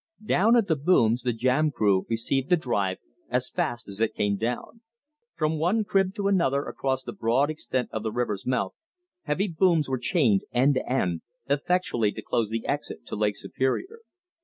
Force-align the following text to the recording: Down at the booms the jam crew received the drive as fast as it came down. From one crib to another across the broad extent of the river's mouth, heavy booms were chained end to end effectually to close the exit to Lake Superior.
Down 0.25 0.55
at 0.55 0.65
the 0.67 0.75
booms 0.75 1.21
the 1.21 1.31
jam 1.31 1.69
crew 1.69 2.07
received 2.09 2.49
the 2.49 2.57
drive 2.57 2.97
as 3.29 3.51
fast 3.51 3.87
as 3.87 3.99
it 4.01 4.15
came 4.15 4.35
down. 4.35 4.81
From 5.35 5.59
one 5.59 5.83
crib 5.83 6.15
to 6.15 6.27
another 6.27 6.63
across 6.65 7.03
the 7.03 7.13
broad 7.13 7.51
extent 7.51 7.87
of 7.91 8.01
the 8.01 8.11
river's 8.11 8.43
mouth, 8.47 8.73
heavy 9.25 9.47
booms 9.47 9.87
were 9.87 9.99
chained 9.99 10.41
end 10.51 10.73
to 10.73 10.91
end 10.91 11.21
effectually 11.47 12.11
to 12.13 12.21
close 12.23 12.49
the 12.49 12.65
exit 12.65 13.05
to 13.05 13.15
Lake 13.15 13.35
Superior. 13.35 13.99